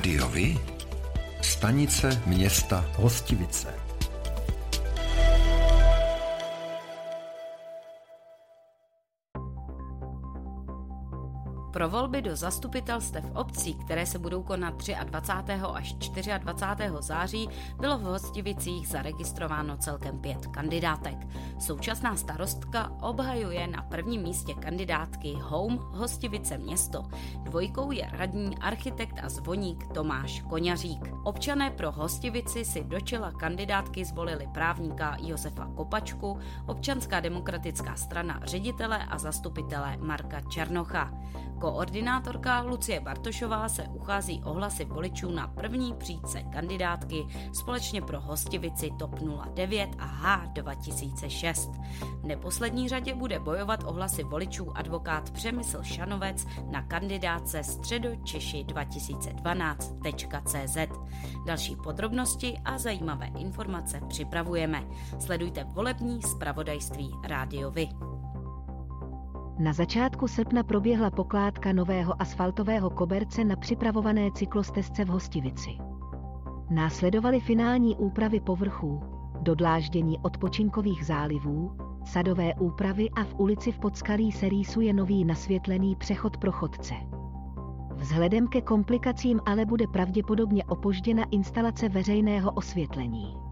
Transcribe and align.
Rádiovi? 0.00 0.58
Stanice 1.42 2.22
města 2.26 2.84
Hostivice. 2.96 3.89
Pro 11.80 11.88
volby 11.88 12.22
do 12.22 12.36
zastupitelstev 12.36 13.24
obcí, 13.34 13.74
které 13.74 14.06
se 14.06 14.18
budou 14.18 14.42
konat 14.42 14.74
23. 15.04 15.52
až 15.52 15.92
24. 15.92 16.92
září, 17.00 17.48
bylo 17.78 17.98
v 17.98 18.02
Hostivicích 18.02 18.88
zaregistrováno 18.88 19.76
celkem 19.76 20.18
pět 20.18 20.46
kandidátek. 20.46 21.16
Současná 21.58 22.16
starostka 22.16 22.92
obhajuje 23.02 23.66
na 23.66 23.82
prvním 23.82 24.22
místě 24.22 24.54
kandidátky 24.54 25.34
Home 25.42 25.78
Hostivice 25.78 26.58
město. 26.58 27.02
Dvojkou 27.42 27.92
je 27.92 28.10
radní 28.12 28.58
architekt 28.58 29.20
a 29.22 29.28
zvoník 29.28 29.86
Tomáš 29.94 30.40
Koňařík. 30.40 31.08
Občané 31.24 31.70
pro 31.70 31.92
Hostivici 31.92 32.64
si 32.64 32.84
do 32.84 33.00
čela 33.00 33.32
kandidátky 33.32 34.04
zvolili 34.04 34.48
právníka 34.54 35.16
Josefa 35.20 35.66
Kopačku, 35.76 36.38
občanská 36.66 37.20
demokratická 37.20 37.96
strana 37.96 38.40
ředitele 38.44 39.04
a 39.04 39.18
zastupitele 39.18 39.96
Marka 39.96 40.40
Černocha. 40.40 41.10
Koordinátorka 41.70 42.60
Lucie 42.60 43.00
Bartošová 43.00 43.68
se 43.68 43.82
uchází 43.82 44.42
o 44.44 44.52
hlasy 44.52 44.84
voličů 44.84 45.30
na 45.30 45.48
první 45.48 45.94
příčce 45.94 46.42
kandidátky 46.42 47.26
společně 47.52 48.02
pro 48.02 48.20
hostivici 48.20 48.90
TOP 48.98 49.14
09 49.54 49.90
a 49.98 50.46
H2006. 50.46 51.82
V 52.20 52.24
neposlední 52.24 52.88
řadě 52.88 53.14
bude 53.14 53.38
bojovat 53.38 53.84
o 53.86 53.92
hlasy 53.92 54.24
voličů 54.24 54.76
advokát 54.76 55.30
Přemysl 55.30 55.82
Šanovec 55.82 56.46
na 56.70 56.82
kandidátce 56.82 57.62
středočeši 57.62 58.64
2012.cz. 58.64 60.76
Další 61.46 61.76
podrobnosti 61.76 62.58
a 62.64 62.78
zajímavé 62.78 63.26
informace 63.38 64.00
připravujeme. 64.08 64.84
Sledujte 65.18 65.64
volební 65.64 66.22
zpravodajství 66.22 67.10
Rádiovi. 67.24 67.88
Na 69.60 69.72
začátku 69.72 70.28
srpna 70.28 70.62
proběhla 70.62 71.10
pokládka 71.10 71.72
nového 71.72 72.22
asfaltového 72.22 72.90
koberce 72.90 73.44
na 73.44 73.56
připravované 73.56 74.30
cyklostezce 74.34 75.04
v 75.04 75.08
Hostivici. 75.08 75.70
Následovaly 76.70 77.40
finální 77.40 77.96
úpravy 77.96 78.40
povrchů, 78.40 79.00
dodláždění 79.40 80.18
odpočinkových 80.18 81.06
zálivů, 81.06 81.72
sadové 82.04 82.54
úpravy 82.54 83.10
a 83.10 83.24
v 83.24 83.34
ulici 83.40 83.72
v 83.72 83.78
Podskalí 83.78 84.32
se 84.32 84.48
rýsuje 84.48 84.92
nový 84.92 85.24
nasvětlený 85.24 85.96
přechod 85.96 86.36
pro 86.36 86.52
chodce. 86.52 86.94
Vzhledem 87.94 88.46
ke 88.46 88.60
komplikacím 88.60 89.40
ale 89.46 89.66
bude 89.66 89.86
pravděpodobně 89.86 90.64
opožděna 90.64 91.24
instalace 91.30 91.88
veřejného 91.88 92.52
osvětlení. 92.52 93.49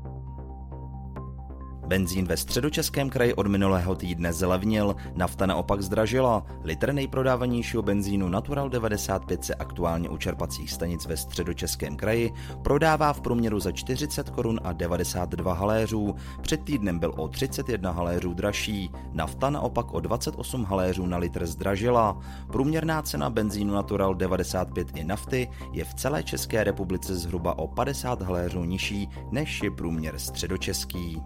Benzín 1.89 2.27
ve 2.27 2.37
středočeském 2.37 3.11
kraji 3.11 3.35
od 3.35 3.47
minulého 3.47 3.95
týdne 3.95 4.33
zlevnil, 4.33 4.97
nafta 5.15 5.47
naopak 5.47 5.83
zdražila. 5.83 6.47
Litr 6.65 6.93
nejprodávanějšího 6.93 7.83
benzínu 7.83 8.29
Natural 8.29 8.69
95 8.69 9.45
se 9.45 9.55
aktuálně 9.55 10.09
u 10.09 10.17
čerpacích 10.17 10.71
stanic 10.71 11.07
ve 11.07 11.17
středočeském 11.17 11.97
kraji 11.97 12.33
prodává 12.63 13.13
v 13.13 13.21
průměru 13.21 13.61
za 13.61 13.73
40 13.73 14.31
korun 14.31 14.61
a 14.65 14.73
92 14.73 15.53
haléřů. 15.53 16.15
Před 16.43 16.65
týdnem 16.65 16.99
byl 16.99 17.15
o 17.17 17.29
31 17.29 17.91
haléřů 17.91 18.35
dražší. 18.35 18.91
Nafta 19.13 19.51
naopak 19.51 19.95
o 19.95 20.01
28 20.01 20.65
haléřů 20.65 21.07
na 21.07 21.19
litr 21.19 21.47
zdražila. 21.47 22.21
Průměrná 22.53 23.03
cena 23.03 23.31
benzínu 23.31 23.75
Natural 23.75 24.15
95 24.15 24.89
i 24.95 25.05
nafty 25.05 25.51
je 25.73 25.85
v 25.85 25.95
celé 25.95 26.23
České 26.23 26.65
republice 26.65 27.17
zhruba 27.17 27.59
o 27.59 27.69
50 27.69 28.23
haléřů 28.23 28.65
nižší 28.65 29.09
než 29.31 29.63
je 29.63 29.71
průměr 29.71 30.19
středočeský. 30.19 31.23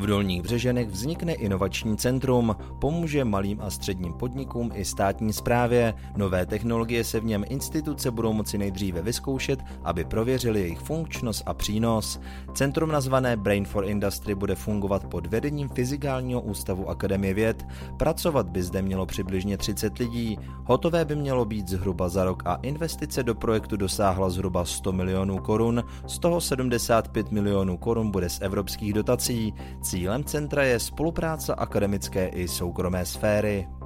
V 0.00 0.06
Dolních 0.06 0.42
Břeženech 0.42 0.88
vznikne 0.88 1.32
inovační 1.32 1.96
centrum, 1.96 2.56
pomůže 2.78 3.24
malým 3.24 3.60
a 3.60 3.70
středním 3.70 4.12
podnikům 4.12 4.70
i 4.74 4.84
státní 4.84 5.32
správě. 5.32 5.94
Nové 6.16 6.46
technologie 6.46 7.04
se 7.04 7.20
v 7.20 7.24
něm 7.24 7.44
instituce 7.48 8.10
budou 8.10 8.32
moci 8.32 8.58
nejdříve 8.58 9.02
vyzkoušet, 9.02 9.60
aby 9.84 10.04
prověřili 10.04 10.60
jejich 10.60 10.78
funkčnost 10.78 11.42
a 11.46 11.54
přínos. 11.54 12.20
Centrum 12.54 12.90
nazvané 12.90 13.36
Brain 13.36 13.64
for 13.64 13.84
Industry 13.84 14.34
bude 14.34 14.54
fungovat 14.54 15.04
pod 15.04 15.26
vedením 15.26 15.68
Fyzikálního 15.68 16.40
ústavu 16.40 16.88
Akademie 16.88 17.34
věd. 17.34 17.66
Pracovat 17.96 18.48
by 18.48 18.62
zde 18.62 18.82
mělo 18.82 19.06
přibližně 19.06 19.56
30 19.56 19.98
lidí. 19.98 20.38
Hotové 20.64 21.04
by 21.04 21.16
mělo 21.16 21.44
být 21.44 21.68
zhruba 21.68 22.08
za 22.08 22.24
rok 22.24 22.42
a 22.46 22.54
investice 22.54 23.22
do 23.22 23.34
projektu 23.34 23.76
dosáhla 23.76 24.30
zhruba 24.30 24.64
100 24.64 24.92
milionů 24.92 25.38
korun, 25.38 25.84
z 26.06 26.18
toho 26.18 26.40
75 26.40 27.30
milionů 27.30 27.76
korun 27.76 28.10
bude 28.10 28.28
z 28.28 28.40
evropských 28.40 28.92
dotací. 28.92 29.54
Cílem 29.90 30.24
centra 30.24 30.62
je 30.62 30.78
spolupráce 30.78 31.54
akademické 31.54 32.26
i 32.26 32.48
soukromé 32.48 33.06
sféry. 33.06 33.79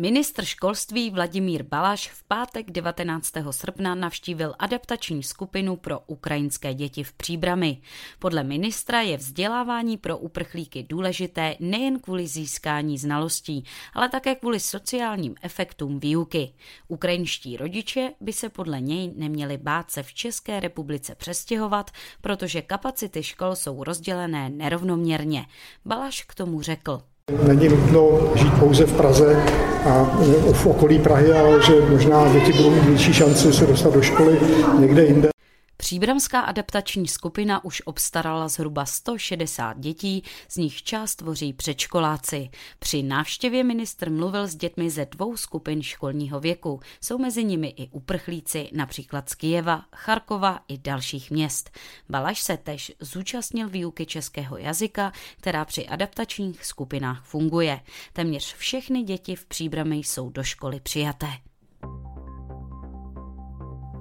Ministr 0.00 0.44
školství 0.44 1.10
Vladimír 1.10 1.62
Balaš 1.62 2.08
v 2.08 2.22
pátek 2.22 2.70
19. 2.70 3.32
srpna 3.50 3.94
navštívil 3.94 4.54
adaptační 4.58 5.22
skupinu 5.22 5.76
pro 5.76 6.00
ukrajinské 6.06 6.74
děti 6.74 7.04
v 7.04 7.12
Příbrami. 7.12 7.80
Podle 8.18 8.44
ministra 8.44 9.00
je 9.00 9.16
vzdělávání 9.16 9.96
pro 9.96 10.18
uprchlíky 10.18 10.86
důležité 10.88 11.56
nejen 11.60 12.00
kvůli 12.00 12.26
získání 12.26 12.98
znalostí, 12.98 13.64
ale 13.94 14.08
také 14.08 14.34
kvůli 14.34 14.60
sociálním 14.60 15.34
efektům 15.42 16.00
výuky. 16.00 16.52
Ukrajinští 16.88 17.56
rodiče 17.56 18.10
by 18.20 18.32
se 18.32 18.48
podle 18.48 18.80
něj 18.80 19.12
neměli 19.16 19.58
bát 19.58 19.90
se 19.90 20.02
v 20.02 20.14
České 20.14 20.60
republice 20.60 21.14
přestěhovat, 21.14 21.90
protože 22.20 22.62
kapacity 22.62 23.22
škol 23.22 23.56
jsou 23.56 23.84
rozdělené 23.84 24.50
nerovnoměrně. 24.50 25.46
Balaš 25.84 26.22
k 26.22 26.34
tomu 26.34 26.62
řekl. 26.62 27.02
Není 27.46 27.68
nutno 27.68 28.18
žít 28.34 28.52
pouze 28.60 28.86
v 28.86 28.92
Praze 28.92 29.42
a 29.84 30.18
v 30.52 30.66
okolí 30.66 30.98
Prahy, 30.98 31.32
ale 31.32 31.62
že 31.62 31.72
možná 31.90 32.28
děti 32.32 32.52
budou 32.52 32.70
mít 32.70 32.84
větší 32.84 33.12
šanci 33.12 33.52
se 33.52 33.66
dostat 33.66 33.94
do 33.94 34.02
školy 34.02 34.38
někde 34.78 35.04
jinde. 35.04 35.28
Příbramská 35.80 36.40
adaptační 36.40 37.08
skupina 37.08 37.64
už 37.64 37.82
obstarala 37.84 38.48
zhruba 38.48 38.86
160 38.86 39.78
dětí, 39.78 40.22
z 40.48 40.56
nich 40.56 40.82
část 40.82 41.16
tvoří 41.16 41.52
předškoláci. 41.52 42.50
Při 42.78 43.02
návštěvě 43.02 43.64
ministr 43.64 44.10
mluvil 44.10 44.46
s 44.46 44.54
dětmi 44.54 44.90
ze 44.90 45.06
dvou 45.06 45.36
skupin 45.36 45.82
školního 45.82 46.40
věku. 46.40 46.80
Jsou 47.00 47.18
mezi 47.18 47.44
nimi 47.44 47.68
i 47.68 47.88
uprchlíci, 47.88 48.70
například 48.72 49.28
z 49.28 49.34
Kijeva, 49.34 49.84
Charkova 49.96 50.60
i 50.68 50.78
dalších 50.78 51.30
měst. 51.30 51.70
Balaš 52.08 52.42
se 52.42 52.56
tež 52.56 52.92
zúčastnil 53.00 53.68
výuky 53.68 54.06
českého 54.06 54.58
jazyka, 54.58 55.12
která 55.36 55.64
při 55.64 55.86
adaptačních 55.86 56.64
skupinách 56.64 57.24
funguje. 57.24 57.80
Téměř 58.12 58.54
všechny 58.54 59.02
děti 59.02 59.36
v 59.36 59.44
Příbrami 59.44 59.96
jsou 59.96 60.30
do 60.30 60.44
školy 60.44 60.80
přijaté. 60.80 61.47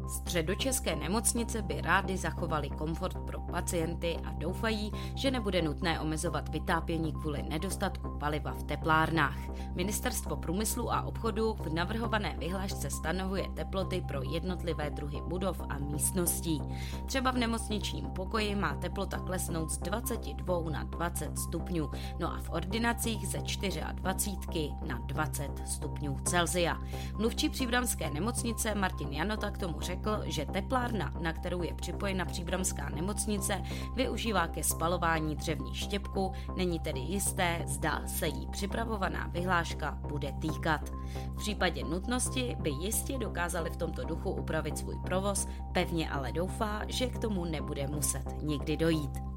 Středočeské 0.07 0.95
nemocnice 0.95 1.61
by 1.61 1.81
rády 1.81 2.17
zachovali 2.17 2.69
komfort 2.69 3.17
pro 3.25 3.39
pacienty 3.39 4.17
a 4.23 4.31
doufají, 4.31 4.91
že 5.15 5.31
nebude 5.31 5.61
nutné 5.61 5.99
omezovat 5.99 6.49
vytápění 6.49 7.13
kvůli 7.13 7.43
nedostatku 7.43 8.09
paliva 8.19 8.51
v 8.51 8.63
teplárnách. 8.63 9.37
Ministerstvo 9.75 10.35
průmyslu 10.35 10.93
a 10.93 11.01
obchodu 11.01 11.53
v 11.53 11.73
navrhované 11.73 12.35
vyhlášce 12.37 12.89
stanovuje 12.89 13.49
teploty 13.55 14.03
pro 14.07 14.21
jednotlivé 14.31 14.89
druhy 14.89 15.21
budov 15.27 15.61
a 15.69 15.77
místností. 15.77 16.61
Třeba 17.05 17.31
v 17.31 17.37
nemocničním 17.37 18.05
pokoji 18.05 18.55
má 18.55 18.75
teplota 18.75 19.17
klesnout 19.17 19.69
z 19.69 19.77
22 19.77 20.69
na 20.69 20.83
20 20.83 21.39
stupňů, 21.39 21.91
no 22.19 22.33
a 22.33 22.39
v 22.41 22.49
ordinacích 22.49 23.27
ze 23.27 23.37
24 23.37 24.71
na 24.87 24.97
20 24.97 25.49
stupňů 25.65 26.19
Celzia. 26.23 26.77
Mluvčí 27.17 27.49
příbramské 27.49 28.09
nemocnice 28.09 28.75
Martin 28.75 29.13
Janota 29.13 29.51
k 29.51 29.57
tomu 29.57 29.81
řekl, 29.81 29.96
řekl, 29.97 30.21
že 30.25 30.45
teplárna, 30.45 31.13
na 31.19 31.33
kterou 31.33 31.61
je 31.61 31.73
připojena 31.73 32.25
příbramská 32.25 32.89
nemocnice, 32.89 33.61
využívá 33.95 34.47
ke 34.47 34.63
spalování 34.63 35.35
dřevní 35.35 35.75
štěpku, 35.75 36.31
není 36.57 36.79
tedy 36.79 36.99
jisté, 36.99 37.63
zda 37.65 38.01
se 38.07 38.27
jí 38.27 38.47
připravovaná 38.51 39.27
vyhláška 39.27 39.97
bude 40.09 40.31
týkat. 40.31 40.89
V 41.33 41.35
případě 41.35 41.83
nutnosti 41.83 42.55
by 42.59 42.69
jistě 42.69 43.17
dokázali 43.17 43.69
v 43.69 43.77
tomto 43.77 44.03
duchu 44.03 44.31
upravit 44.31 44.77
svůj 44.77 44.95
provoz, 45.05 45.47
pevně 45.71 46.09
ale 46.09 46.31
doufá, 46.31 46.81
že 46.87 47.07
k 47.07 47.19
tomu 47.19 47.45
nebude 47.45 47.87
muset 47.87 48.41
nikdy 48.41 48.77
dojít. 48.77 49.36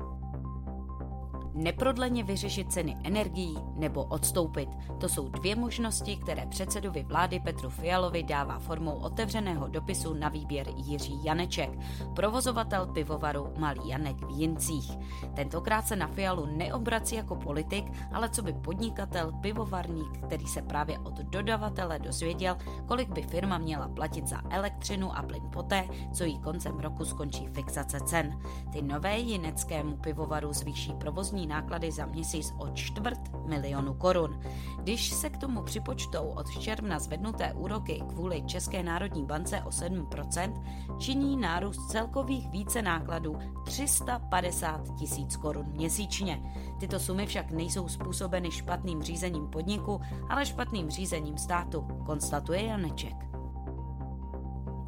Neprodleně 1.61 2.25
vyřešit 2.25 2.73
ceny 2.73 2.97
energií 3.05 3.59
nebo 3.75 4.05
odstoupit. 4.05 4.69
To 4.99 5.09
jsou 5.09 5.29
dvě 5.29 5.57
možnosti, 5.57 6.17
které 6.17 6.47
předsedovi 6.47 7.03
vlády 7.03 7.41
Petru 7.41 7.71
Fialovi 7.71 8.23
dává 8.23 8.59
formou 8.59 8.93
otevřeného 8.93 9.69
dopisu 9.69 10.15
na 10.15 10.29
výběr 10.29 10.67
Jiří 10.77 11.25
Janeček, 11.25 11.71
provozovatel 12.15 12.87
pivovaru 12.87 13.49
Malý 13.59 13.89
Janek 13.89 14.17
v 14.17 14.31
Jincích. 14.31 14.93
Tentokrát 15.35 15.87
se 15.87 15.97
na 15.97 16.07
Fialu 16.07 16.47
neobrací 16.47 17.15
jako 17.15 17.37
politik, 17.37 17.85
ale 18.13 18.29
co 18.29 18.43
by 18.43 18.53
podnikatel, 18.53 19.33
pivovarník, 19.33 20.19
který 20.27 20.47
se 20.47 20.63
právě 20.63 20.99
od 20.99 21.15
dodavatele 21.15 21.99
dozvěděl, 21.99 22.57
kolik 22.87 23.09
by 23.09 23.23
firma 23.23 23.59
měla 23.59 23.89
platit 23.89 24.27
za 24.27 24.43
elektřinu 24.51 25.19
a 25.19 25.23
plyn 25.23 25.51
poté, 25.53 25.89
co 26.13 26.25
jí 26.25 26.39
koncem 26.39 26.79
roku 26.79 27.05
skončí 27.05 27.47
fixace 27.47 28.01
cen. 28.01 28.41
Ty 28.73 28.83
nové 28.83 29.19
jineckému 29.19 29.97
pivovaru 29.97 30.53
zvýší 30.53 30.93
provozní 30.93 31.50
náklady 31.51 31.93
za 31.93 32.07
měsíc 32.07 32.55
o 32.59 32.69
čtvrt 32.69 33.21
milionu 33.47 33.95
korun. 33.95 34.41
Když 34.79 35.11
se 35.11 35.31
k 35.31 35.37
tomu 35.37 35.63
připočtou 35.63 36.23
od 36.29 36.51
června 36.59 36.99
zvednuté 36.99 37.53
úroky 37.53 38.03
kvůli 38.09 38.43
České 38.43 38.83
národní 38.83 39.25
bance 39.25 39.63
o 39.63 39.69
7%, 39.69 40.63
činí 40.99 41.37
nárůst 41.37 41.91
celkových 41.91 42.51
více 42.51 42.83
nákladů 42.83 43.39
350 43.67 44.95
tisíc 44.99 45.37
korun 45.37 45.67
měsíčně. 45.67 46.43
Tyto 46.81 47.01
sumy 47.01 47.27
však 47.27 47.51
nejsou 47.51 47.89
způsobeny 47.89 48.51
špatným 48.51 49.03
řízením 49.03 49.47
podniku, 49.47 50.01
ale 50.29 50.47
špatným 50.47 50.91
řízením 50.91 51.39
státu, 51.39 51.87
konstatuje 52.07 52.63
Janeček. 52.63 53.30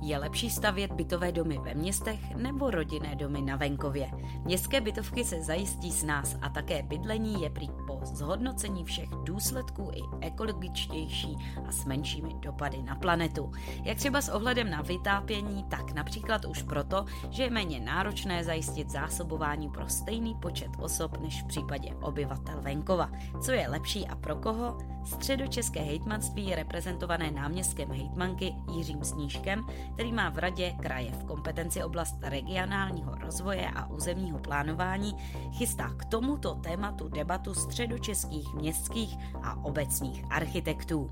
Je 0.04 0.18
lepší 0.18 0.50
stavět 0.50 0.92
bytové 0.92 1.32
domy 1.32 1.58
ve 1.58 1.74
městech 1.74 2.34
nebo 2.34 2.70
rodinné 2.70 3.16
domy 3.16 3.42
na 3.42 3.56
venkově? 3.56 4.10
Městské 4.44 4.80
bytovky 4.80 5.24
se 5.24 5.42
zajistí 5.42 5.92
s 5.92 6.04
nás 6.04 6.36
a 6.42 6.48
také 6.48 6.82
bydlení 6.82 7.42
je 7.42 7.50
prý 7.50 7.68
po 7.86 8.00
zhodnocení 8.02 8.84
všech 8.84 9.08
důsledků 9.08 9.90
i 9.94 10.26
ekologičtější 10.26 11.36
a 11.68 11.72
s 11.72 11.84
menšími 11.84 12.34
dopady 12.34 12.82
na 12.82 12.94
planetu. 12.94 13.52
Jak 13.82 13.98
třeba 13.98 14.20
s 14.20 14.28
ohledem 14.28 14.70
na 14.70 14.82
vytápění, 14.82 15.64
tak 15.64 15.92
například 15.92 16.44
už 16.44 16.62
proto, 16.62 17.04
že 17.30 17.42
je 17.42 17.50
méně 17.50 17.80
náročné 17.80 18.44
zajistit 18.44 18.90
zásobování 18.90 19.70
pro 19.70 19.88
stejný 19.88 20.34
počet 20.34 20.70
osob 20.78 21.20
než 21.20 21.42
v 21.42 21.46
případě 21.46 21.94
obyvatel 22.00 22.60
venkova. 22.62 23.10
Co 23.40 23.52
je 23.52 23.68
lepší 23.68 24.08
a 24.08 24.16
pro 24.16 24.36
koho? 24.36 24.78
Středočeské 25.04 25.80
hejtmanství 25.80 26.46
je 26.46 26.56
reprezentované 26.56 27.30
náměstkem 27.30 27.88
hejtmanky 27.90 28.54
Jiřím 28.76 29.04
Snížkem, 29.04 29.66
který 29.94 30.12
má 30.12 30.30
v 30.30 30.38
radě 30.38 30.72
kraje 30.80 31.12
v 31.12 31.24
kompetenci 31.24 31.82
oblast 31.82 32.16
regionálního 32.22 33.14
rozvoje 33.14 33.70
a 33.70 33.86
územního 33.86 34.38
plánování, 34.38 35.14
chystá 35.52 35.94
k 35.94 36.04
tomuto 36.04 36.54
tématu 36.54 37.08
debatu 37.08 37.54
středočeských 37.54 38.54
městských 38.54 39.16
a 39.42 39.64
obecních 39.64 40.24
architektů. 40.30 41.10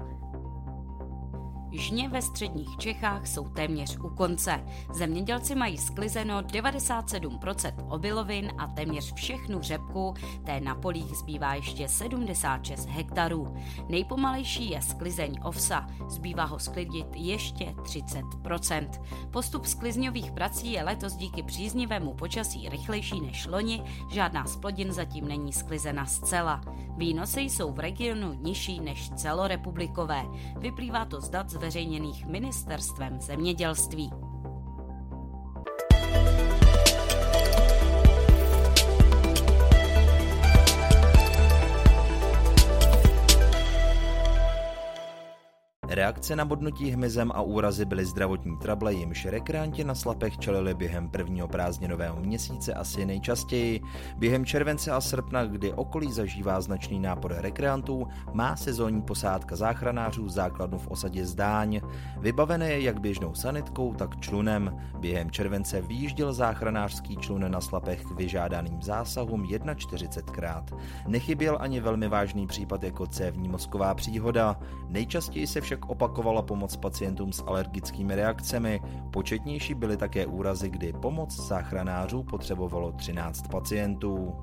Žně 1.72 2.08
ve 2.08 2.22
středních 2.22 2.76
Čechách 2.76 3.26
jsou 3.26 3.48
téměř 3.48 3.98
u 3.98 4.08
konce. 4.08 4.64
Zemědělci 4.92 5.54
mají 5.54 5.78
sklizeno 5.78 6.40
97% 6.40 7.72
obilovin 7.88 8.52
a 8.58 8.66
téměř 8.66 9.14
všechnu 9.14 9.60
řepku, 9.60 10.14
té 10.44 10.60
na 10.60 10.74
polích 10.74 11.16
zbývá 11.16 11.54
ještě 11.54 11.88
76 11.88 12.88
hektarů. 12.88 13.54
Nejpomalejší 13.88 14.70
je 14.70 14.82
sklizeň 14.82 15.40
ovsa, 15.44 15.86
zbývá 16.08 16.44
ho 16.44 16.58
sklidit 16.58 17.06
ještě 17.14 17.64
30%. 17.64 18.88
Postup 19.30 19.66
sklizňových 19.66 20.32
prací 20.32 20.72
je 20.72 20.82
letos 20.82 21.16
díky 21.16 21.42
příznivému 21.42 22.14
počasí 22.14 22.68
rychlejší 22.68 23.20
než 23.20 23.46
loni, 23.46 23.82
žádná 24.10 24.46
z 24.46 24.56
plodin 24.56 24.92
zatím 24.92 25.28
není 25.28 25.52
sklizena 25.52 26.06
zcela. 26.06 26.60
Výnosy 27.00 27.40
jsou 27.40 27.72
v 27.72 27.78
regionu 27.78 28.32
nižší 28.32 28.80
než 28.80 29.10
celorepublikové. 29.10 30.24
Vyplývá 30.58 31.04
to 31.04 31.20
z 31.20 31.30
dat 31.30 31.50
zveřejněných 31.50 32.26
ministerstvem 32.26 33.20
zemědělství. 33.20 34.10
Reakce 45.90 46.36
na 46.36 46.44
bodnutí 46.44 46.90
hmyzem 46.90 47.32
a 47.34 47.42
úrazy 47.42 47.84
byly 47.84 48.04
zdravotní 48.04 48.56
trable, 48.56 48.94
jimž 48.94 49.24
rekreanti 49.24 49.84
na 49.84 49.94
slapech 49.94 50.38
čelili 50.38 50.74
během 50.74 51.08
prvního 51.08 51.48
prázdninového 51.48 52.20
měsíce 52.20 52.74
asi 52.74 53.06
nejčastěji. 53.06 53.80
Během 54.16 54.44
července 54.44 54.90
a 54.90 55.00
srpna, 55.00 55.44
kdy 55.44 55.72
okolí 55.72 56.12
zažívá 56.12 56.60
značný 56.60 57.00
nápor 57.00 57.34
rekreantů, 57.38 58.06
má 58.32 58.56
sezónní 58.56 59.02
posádka 59.02 59.56
záchranářů 59.56 60.28
základnu 60.28 60.78
v 60.78 60.88
osadě 60.88 61.26
Zdáň. 61.26 61.80
Vybavené 62.20 62.70
je 62.70 62.80
jak 62.80 63.00
běžnou 63.00 63.34
sanitkou, 63.34 63.94
tak 63.94 64.20
člunem. 64.20 64.78
Během 64.98 65.30
července 65.30 65.82
výjížděl 65.82 66.32
záchranářský 66.32 67.16
člun 67.16 67.50
na 67.50 67.60
slapech 67.60 68.04
k 68.04 68.10
vyžádaným 68.10 68.82
zásahům 68.82 69.42
41krát. 69.42 70.64
Nechyběl 71.06 71.56
ani 71.60 71.80
velmi 71.80 72.08
vážný 72.08 72.46
případ 72.46 72.82
jako 72.82 73.06
cévní 73.06 73.48
mozková 73.48 73.94
příhoda. 73.94 74.60
Nejčastěji 74.88 75.46
se 75.46 75.60
však 75.60 75.79
opakovala 75.86 76.42
pomoc 76.42 76.76
pacientům 76.76 77.32
s 77.32 77.44
alergickými 77.46 78.14
reakcemi. 78.14 78.80
Početnější 79.10 79.74
byly 79.74 79.96
také 79.96 80.26
úrazy, 80.26 80.70
kdy 80.70 80.92
pomoc 80.92 81.36
záchranářů 81.36 82.22
potřebovalo 82.22 82.92
13 82.92 83.48
pacientů. 83.48 84.34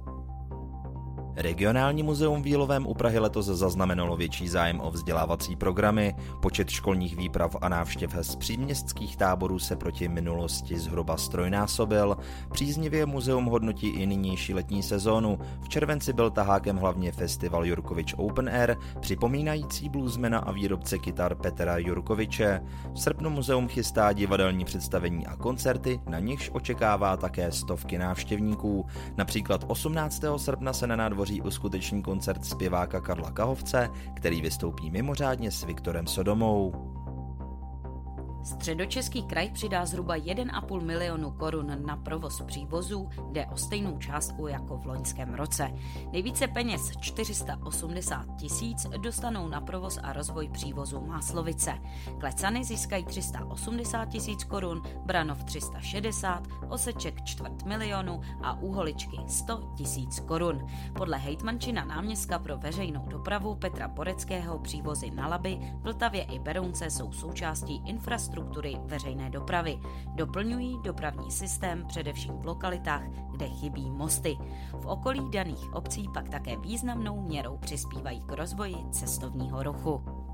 Regionální 1.39 2.03
muzeum 2.03 2.41
v 2.41 2.47
Jílovém 2.47 2.87
u 2.87 2.93
Prahy 2.93 3.19
letos 3.19 3.45
zaznamenalo 3.45 4.17
větší 4.17 4.47
zájem 4.47 4.79
o 4.81 4.91
vzdělávací 4.91 5.55
programy. 5.55 6.15
Počet 6.41 6.69
školních 6.69 7.17
výprav 7.17 7.55
a 7.61 7.69
návštěv 7.69 8.15
z 8.21 8.35
příměstských 8.35 9.17
táborů 9.17 9.59
se 9.59 9.75
proti 9.75 10.07
minulosti 10.07 10.79
zhruba 10.79 11.17
strojnásobil. 11.17 12.17
Příznivě 12.51 13.05
muzeum 13.05 13.45
hodnotí 13.45 13.87
i 13.87 14.05
nynější 14.05 14.53
letní 14.53 14.83
sezónu. 14.83 15.39
V 15.61 15.69
červenci 15.69 16.13
byl 16.13 16.29
tahákem 16.31 16.77
hlavně 16.77 17.11
festival 17.11 17.65
Jurkovič 17.65 18.13
Open 18.17 18.49
Air, 18.49 18.75
připomínající 18.99 19.89
bluesmena 19.89 20.39
a 20.39 20.51
výrobce 20.51 20.97
kytar 20.97 21.35
Petra 21.35 21.77
Jurkoviče. 21.77 22.61
V 22.93 22.99
srpnu 22.99 23.29
muzeum 23.29 23.67
chystá 23.67 24.13
divadelní 24.13 24.65
představení 24.65 25.27
a 25.27 25.35
koncerty, 25.35 25.99
na 26.09 26.19
nichž 26.19 26.49
očekává 26.53 27.17
také 27.17 27.51
stovky 27.51 27.97
návštěvníků. 27.97 28.85
Například 29.17 29.63
18. 29.67 30.23
srpna 30.37 30.73
se 30.73 30.87
na 30.87 30.95
nádvoří 30.95 31.26
Zámoří 31.27 31.41
uskuteční 31.41 32.03
koncert 32.03 32.45
zpěváka 32.45 33.01
Karla 33.01 33.31
Kahovce, 33.31 33.89
který 34.15 34.41
vystoupí 34.41 34.91
mimořádně 34.91 35.51
s 35.51 35.63
Viktorem 35.63 36.07
Sodomou. 36.07 36.96
Středočeský 38.47 39.23
kraj 39.23 39.49
přidá 39.49 39.85
zhruba 39.85 40.15
1,5 40.15 40.81
milionu 40.81 41.31
korun 41.31 41.85
na 41.85 41.97
provoz 41.97 42.41
přívozů, 42.41 43.09
jde 43.31 43.45
o 43.45 43.57
stejnou 43.57 43.97
částku 43.97 44.47
jako 44.47 44.77
v 44.77 44.85
loňském 44.85 45.33
roce. 45.33 45.71
Nejvíce 46.11 46.47
peněz 46.47 46.91
480 46.99 48.25
tisíc 48.39 48.87
dostanou 48.97 49.47
na 49.47 49.61
provoz 49.61 49.99
a 50.03 50.13
rozvoj 50.13 50.49
přívozu 50.49 51.01
Máslovice. 51.01 51.73
Klecany 52.19 52.63
získají 52.63 53.05
380 53.05 54.05
tisíc 54.05 54.43
korun, 54.43 54.81
Branov 55.05 55.43
360, 55.43 56.47
Oseček 56.69 57.23
čtvrt 57.23 57.63
milionu 57.63 58.21
a 58.43 58.53
Úholičky 58.53 59.17
100 59.27 59.73
tisíc 59.75 60.19
korun. 60.19 60.67
Podle 60.97 61.17
hejtmančina 61.17 61.85
náměstka 61.85 62.39
pro 62.39 62.57
veřejnou 62.57 63.05
dopravu 63.07 63.55
Petra 63.55 63.87
Poreckého 63.87 64.59
přívozy 64.59 65.11
na 65.11 65.27
Laby, 65.27 65.59
Vltavě 65.81 66.23
i 66.23 66.39
Berounce 66.39 66.89
jsou 66.89 67.11
součástí 67.11 67.81
infrastruktury 67.85 68.36
infrastruktury 68.37 68.77
veřejné 68.85 69.29
dopravy. 69.29 69.79
Doplňují 70.15 70.79
dopravní 70.83 71.31
systém 71.31 71.85
především 71.87 72.33
v 72.37 72.45
lokalitách, 72.45 73.03
kde 73.31 73.49
chybí 73.49 73.91
mosty. 73.91 74.37
V 74.81 74.85
okolí 74.85 75.29
daných 75.31 75.73
obcí 75.73 76.07
pak 76.13 76.29
také 76.29 76.57
významnou 76.57 77.21
měrou 77.21 77.57
přispívají 77.57 78.21
k 78.21 78.31
rozvoji 78.31 78.75
cestovního 78.91 79.63
ruchu. 79.63 80.26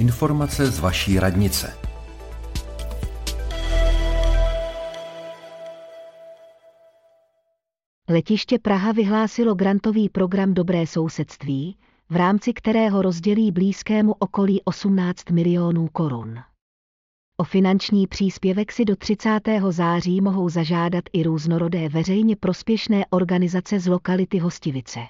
Informace 0.00 0.70
z 0.70 0.78
vaší 0.78 1.20
radnice. 1.20 1.76
Letiště 8.08 8.58
Praha 8.58 8.92
vyhlásilo 8.92 9.54
grantový 9.54 10.08
program 10.08 10.54
Dobré 10.54 10.86
sousedství, 10.86 11.76
v 12.10 12.16
rámci 12.16 12.52
kterého 12.52 13.02
rozdělí 13.02 13.52
blízkému 13.52 14.12
okolí 14.18 14.62
18 14.64 15.30
milionů 15.30 15.88
korun. 15.88 16.38
O 17.36 17.44
finanční 17.44 18.06
příspěvek 18.06 18.72
si 18.72 18.84
do 18.84 18.96
30. 18.96 19.40
září 19.70 20.20
mohou 20.20 20.48
zažádat 20.48 21.04
i 21.12 21.22
různorodé 21.22 21.88
veřejně 21.88 22.36
prospěšné 22.36 23.04
organizace 23.10 23.80
z 23.80 23.86
lokality 23.86 24.38
Hostivice. 24.38 25.00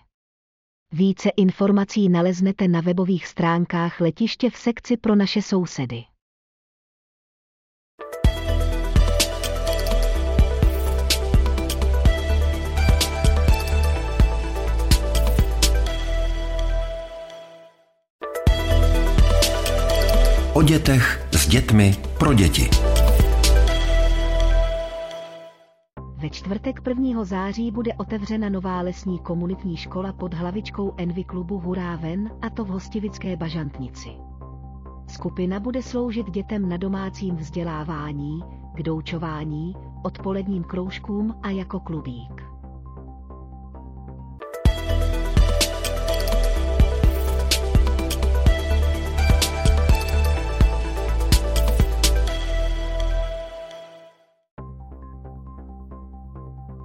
Více 0.93 1.29
informací 1.29 2.09
naleznete 2.09 2.69
na 2.69 2.81
webových 2.81 3.27
stránkách 3.27 4.01
letiště 4.01 4.51
v 4.51 4.57
sekci 4.57 4.97
pro 4.97 5.15
naše 5.15 5.43
sousedy. 5.43 6.03
O 20.53 20.63
dětech, 20.63 21.27
s 21.33 21.49
dětmi, 21.49 21.95
pro 22.19 22.35
děti. 22.35 22.90
Čtvrtek 26.31 26.81
1. 26.89 27.25
září 27.25 27.71
bude 27.71 27.95
otevřena 27.95 28.49
nová 28.49 28.81
lesní 28.81 29.19
komunitní 29.19 29.77
škola 29.77 30.13
pod 30.13 30.35
hlavičkou 30.35 30.95
Envy 30.97 31.25
klubu 31.25 31.59
Huráven, 31.59 32.31
a 32.43 32.51
to 32.51 32.65
v 32.65 32.69
Hostivické 32.69 33.37
Bažantnici. 33.37 34.09
Skupina 35.07 35.61
bude 35.61 35.83
sloužit 35.83 36.31
dětem 36.31 36.69
na 36.69 36.77
domácím 36.77 37.37
vzdělávání, 37.37 38.41
k 38.75 38.83
doučování, 38.83 39.77
odpoledním 40.03 40.65
kroužkům 40.65 41.35
a 41.43 41.51
jako 41.51 41.81
klubík. 41.81 42.50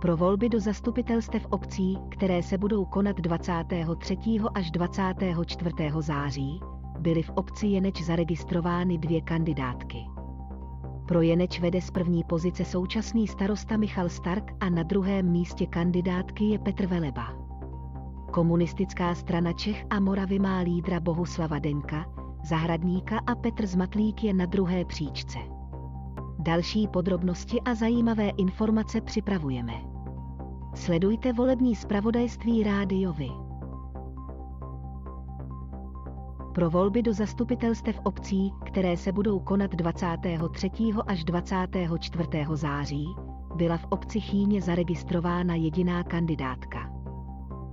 Pro 0.05 0.17
volby 0.17 0.49
do 0.49 0.59
zastupitelstev 0.59 1.47
obcí, 1.49 1.97
které 2.09 2.43
se 2.43 2.57
budou 2.57 2.85
konat 2.85 3.15
23. 3.15 4.17
až 4.53 4.71
24. 4.71 5.71
září, 5.99 6.59
byly 6.99 7.23
v 7.23 7.29
obci 7.29 7.67
Jeneč 7.67 8.01
zaregistrovány 8.01 8.97
dvě 8.97 9.21
kandidátky. 9.21 9.97
Pro 11.07 11.21
Jeneč 11.21 11.59
vede 11.59 11.81
z 11.81 11.91
první 11.91 12.23
pozice 12.23 12.65
současný 12.65 13.27
starosta 13.27 13.77
Michal 13.77 14.09
Stark 14.09 14.51
a 14.59 14.69
na 14.69 14.83
druhém 14.83 15.31
místě 15.31 15.65
kandidátky 15.65 16.45
je 16.45 16.59
Petr 16.59 16.85
Veleba. 16.85 17.33
Komunistická 18.31 19.15
strana 19.15 19.53
Čech 19.53 19.85
a 19.89 19.99
Moravy 19.99 20.39
má 20.39 20.59
lídra 20.59 20.99
Bohuslava 20.99 21.59
Denka, 21.59 22.05
Zahradníka 22.43 23.19
a 23.27 23.35
Petr 23.35 23.65
Zmatlík 23.65 24.23
je 24.23 24.33
na 24.33 24.45
druhé 24.45 24.85
příčce. 24.85 25.37
Další 26.39 26.87
podrobnosti 26.87 27.61
a 27.61 27.75
zajímavé 27.75 28.29
informace 28.29 29.01
připravujeme. 29.01 29.94
Sledujte 30.75 31.33
volební 31.33 31.75
zpravodajství 31.75 32.63
rádiovi. 32.63 33.29
Pro 36.53 36.69
volby 36.69 37.01
do 37.01 37.13
zastupitelstev 37.13 37.99
obcí, 38.03 38.53
které 38.65 38.97
se 38.97 39.11
budou 39.11 39.39
konat 39.39 39.71
23. 39.71 40.69
až 41.07 41.23
24. 41.23 42.29
září, 42.53 43.07
byla 43.55 43.77
v 43.77 43.85
obci 43.89 44.19
Chýně 44.19 44.61
zaregistrována 44.61 45.55
jediná 45.55 46.03
kandidátka. 46.03 46.91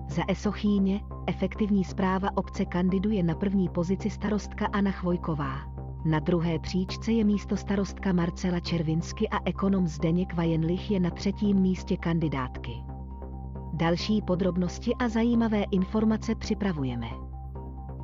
Za 0.09 0.23
ESO 0.29 0.53
Chýně, 0.53 1.01
efektivní 1.27 1.85
zpráva 1.85 2.29
obce 2.37 2.65
kandiduje 2.65 3.23
na 3.23 3.35
první 3.35 3.69
pozici 3.69 4.11
starostka 4.11 4.67
Anna 4.67 4.91
Chvojková. 4.91 5.59
Na 6.05 6.19
druhé 6.19 6.59
příčce 6.59 7.13
je 7.13 7.25
místo 7.25 7.57
starostka 7.57 8.13
Marcela 8.13 8.61
Červinsky 8.61 9.29
a 9.29 9.39
ekonom 9.45 9.87
Zdeněk 9.87 10.35
Vajenlich 10.35 10.91
je 10.91 11.01
na 11.01 11.11
třetím 11.11 11.57
místě 11.57 11.97
kandidátky. 11.97 12.92
Další 13.83 14.23
podrobnosti 14.23 14.95
a 14.95 15.09
zajímavé 15.09 15.63
informace 15.71 16.35
připravujeme. 16.35 17.07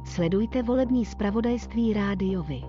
Sledujte 0.04 0.62
volební 0.62 1.04
zpravodajství 1.04 1.92
rádiovi. 1.92 2.62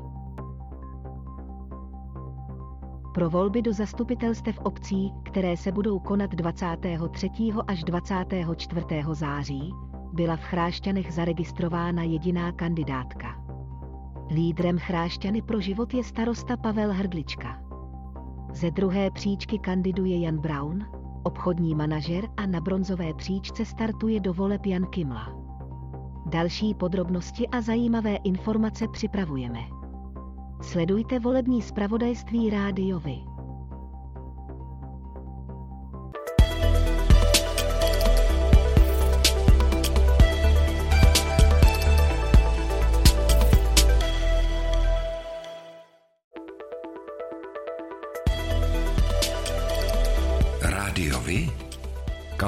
Pro 3.14 3.30
volby 3.30 3.62
do 3.62 3.74
zastupitelstev 3.74 4.60
obcí, 4.60 5.14
které 5.24 5.58
se 5.58 5.72
budou 5.72 6.00
konat 6.00 6.32
23. 6.32 7.30
až 7.68 7.84
24. 7.84 8.86
září, 9.12 9.74
byla 10.14 10.36
v 10.36 10.44
Chrášťanech 10.44 11.14
zaregistrována 11.14 12.04
jediná 12.04 12.52
kandidátka. 12.52 13.28
Lídrem 14.32 14.78
Chrášťany 14.78 15.42
pro 15.42 15.60
život 15.62 15.94
je 15.94 16.04
starosta 16.04 16.58
Pavel 16.58 16.94
Hrdlička. 16.94 17.62
Ze 18.54 18.72
druhé 18.72 19.12
příčky 19.12 19.60
kandiduje 19.60 20.20
Jan 20.20 20.38
Brown, 20.38 20.99
obchodní 21.24 21.76
manažer 21.76 22.24
a 22.38 22.46
na 22.46 22.62
bronzové 22.62 23.14
příčce 23.14 23.66
startuje 23.66 24.20
do 24.20 24.34
voleb 24.34 24.66
Jan 24.66 24.86
Kimla. 24.86 25.40
Další 26.26 26.74
podrobnosti 26.74 27.48
a 27.48 27.62
zajímavé 27.62 28.16
informace 28.16 28.88
připravujeme. 28.88 29.60
Sledujte 30.62 31.20
volební 31.20 31.62
zpravodajství 31.62 32.50
rádiovi. 32.50 33.29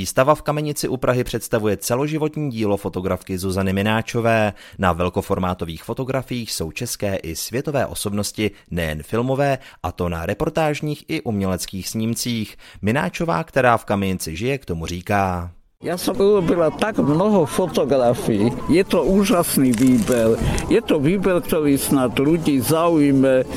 Výstava 0.00 0.34
v 0.34 0.42
Kamenici 0.42 0.88
u 0.88 0.96
Prahy 0.96 1.24
představuje 1.24 1.76
celoživotní 1.76 2.50
dílo 2.50 2.76
fotografky 2.76 3.38
Zuzany 3.38 3.72
Mináčové. 3.72 4.52
Na 4.78 4.92
velkoformátových 4.92 5.84
fotografiích 5.84 6.52
jsou 6.52 6.72
české 6.72 7.16
i 7.16 7.36
světové 7.36 7.86
osobnosti, 7.86 8.50
nejen 8.70 9.02
filmové, 9.02 9.58
a 9.82 9.92
to 9.92 10.08
na 10.08 10.26
reportážních 10.26 11.04
i 11.08 11.20
uměleckých 11.22 11.88
snímcích. 11.88 12.56
Mináčová, 12.82 13.44
která 13.44 13.76
v 13.76 13.84
Kamenici 13.84 14.36
žije, 14.36 14.58
k 14.58 14.64
tomu 14.64 14.86
říká. 14.86 15.50
Ja 15.80 15.96
som 15.96 16.12
urobila 16.12 16.68
tak 16.68 17.00
mnoho 17.00 17.48
fotografií. 17.48 18.52
Je 18.68 18.84
to 18.84 19.00
úžasný 19.00 19.72
výber. 19.72 20.36
Je 20.68 20.76
to 20.84 21.00
výber, 21.00 21.40
ktorý 21.40 21.80
snad 21.80 22.20
ľudí 22.20 22.60
zaujme, 22.60 23.48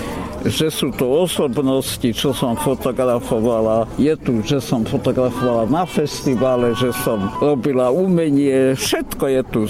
že 0.44 0.68
sú 0.68 0.92
to 0.92 1.24
osobnosti, 1.24 2.10
čo 2.12 2.36
som 2.36 2.60
fotografovala. 2.60 3.88
Je 3.96 4.12
tu, 4.20 4.44
že 4.44 4.60
som 4.60 4.84
fotografovala 4.84 5.72
na 5.72 5.84
festivale, 5.88 6.76
že 6.76 6.92
som 6.92 7.32
robila 7.40 7.88
umenie. 7.96 8.76
Všetko 8.76 9.24
je 9.28 9.42
tu. 9.48 9.62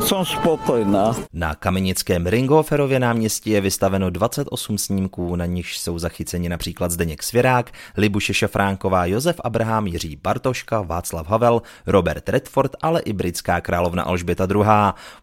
Som 0.00 0.24
spokojná. 0.24 1.12
Na 1.32 1.54
kamenickém 1.54 2.26
Ringoferově 2.26 3.00
náměstí 3.00 3.50
je 3.50 3.60
vystaveno 3.60 4.10
28 4.10 4.78
snímků, 4.78 5.36
na 5.36 5.46
nichž 5.46 5.78
jsou 5.78 5.98
zachyceni 5.98 6.48
například 6.48 6.90
Zdeněk 6.90 7.22
Svěrák, 7.22 7.70
Libuše 7.96 8.34
Šafránková, 8.34 9.06
Josef 9.06 9.40
Abraham, 9.44 9.86
Jiří 9.86 10.18
Bartoška, 10.22 10.82
Václav 10.82 11.28
Havel, 11.28 11.62
Robert 11.86 12.28
Redford, 12.28 12.76
ale 12.80 13.00
i 13.00 13.12
britská 13.12 13.60
královna 13.60 14.02
Alžběta 14.02 14.48
II. 14.50 14.64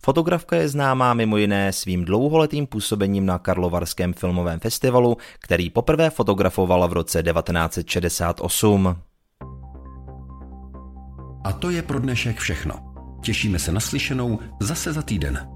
Fotografka 0.03 0.55
je 0.55 0.67
známá 0.69 1.13
mimo 1.13 1.37
jiné 1.37 1.73
svým 1.73 2.05
dlouholetým 2.05 2.67
působením 2.67 3.25
na 3.25 3.37
Karlovarském 3.39 4.13
filmovém 4.13 4.59
festivalu, 4.59 4.90
který 5.39 5.69
poprvé 5.69 6.09
fotografovala 6.09 6.87
v 6.87 6.93
roce 6.93 7.23
1968. 7.23 8.95
A 11.43 11.53
to 11.53 11.69
je 11.69 11.81
pro 11.81 11.99
dnešek 11.99 12.37
všechno. 12.37 12.75
Těšíme 13.21 13.59
se 13.59 13.71
na 13.71 13.79
slyšenou 13.79 14.39
zase 14.59 14.93
za 14.93 15.01
týden. 15.01 15.47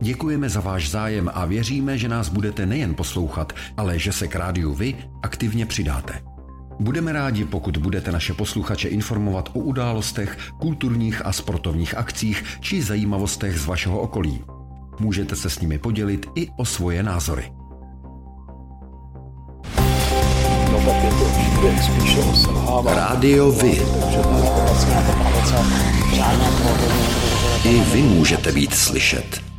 Děkujeme 0.00 0.48
za 0.48 0.60
váš 0.60 0.90
zájem 0.90 1.30
a 1.34 1.44
věříme, 1.44 1.98
že 1.98 2.08
nás 2.08 2.28
budete 2.28 2.66
nejen 2.66 2.94
poslouchat, 2.94 3.52
ale 3.76 3.98
že 3.98 4.12
se 4.12 4.28
k 4.28 4.34
rádiu 4.34 4.74
vy 4.74 4.96
aktivně 5.22 5.66
přidáte. 5.66 6.22
Budeme 6.80 7.12
rádi, 7.12 7.44
pokud 7.44 7.76
budete 7.76 8.12
naše 8.12 8.34
posluchače 8.34 8.88
informovat 8.88 9.50
o 9.52 9.58
událostech, 9.58 10.38
kulturních 10.60 11.26
a 11.26 11.32
sportovních 11.32 11.96
akcích 11.96 12.44
či 12.60 12.82
zajímavostech 12.82 13.58
z 13.58 13.66
vašeho 13.66 14.00
okolí. 14.00 14.44
Můžete 15.00 15.36
se 15.36 15.50
s 15.50 15.60
nimi 15.60 15.78
podělit 15.78 16.26
i 16.34 16.48
o 16.56 16.64
svoje 16.64 17.02
názory. 17.02 17.52
Rádio 22.84 23.52
Vy. 23.52 23.82
I 27.64 27.80
vy 27.80 28.02
můžete 28.02 28.52
být 28.52 28.74
slyšet. 28.74 29.51